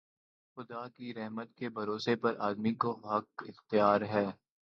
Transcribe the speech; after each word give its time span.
خدا 0.57 0.81
کی 0.87 1.13
رحمت 1.13 1.49
کے 1.57 1.69
بھروسے 1.69 2.15
پر 2.15 2.33
آدمی 2.47 2.71
حق 2.71 3.27
کو 3.35 3.45
اختیار 3.47 4.01
کرتا 4.03 4.29